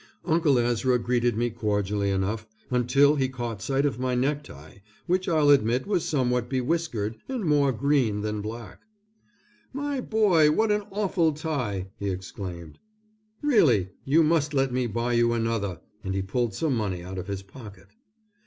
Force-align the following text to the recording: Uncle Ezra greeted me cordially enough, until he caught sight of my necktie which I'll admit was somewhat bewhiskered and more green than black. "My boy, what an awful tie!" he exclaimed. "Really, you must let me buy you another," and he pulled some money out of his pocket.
Uncle 0.25 0.57
Ezra 0.57 0.97
greeted 0.97 1.37
me 1.37 1.51
cordially 1.51 2.09
enough, 2.09 2.47
until 2.71 3.17
he 3.17 3.29
caught 3.29 3.61
sight 3.61 3.85
of 3.85 3.99
my 3.99 4.15
necktie 4.15 4.77
which 5.05 5.29
I'll 5.29 5.51
admit 5.51 5.85
was 5.85 6.03
somewhat 6.03 6.49
bewhiskered 6.49 7.17
and 7.29 7.45
more 7.45 7.71
green 7.71 8.21
than 8.21 8.41
black. 8.41 8.81
"My 9.73 10.01
boy, 10.01 10.49
what 10.49 10.71
an 10.71 10.81
awful 10.89 11.33
tie!" 11.33 11.89
he 11.99 12.09
exclaimed. 12.09 12.79
"Really, 13.43 13.89
you 14.03 14.23
must 14.23 14.55
let 14.55 14.73
me 14.73 14.87
buy 14.87 15.13
you 15.13 15.33
another," 15.33 15.79
and 16.03 16.15
he 16.15 16.23
pulled 16.23 16.55
some 16.55 16.75
money 16.75 17.03
out 17.03 17.19
of 17.19 17.27
his 17.27 17.43
pocket. 17.43 17.89